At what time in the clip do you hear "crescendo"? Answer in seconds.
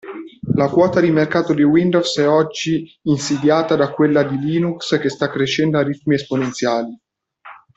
5.29-5.77